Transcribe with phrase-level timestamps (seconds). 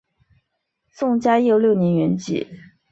[0.89, 2.47] 宋嘉佑六年圆寂。